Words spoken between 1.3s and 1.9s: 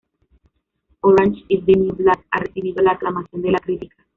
Is the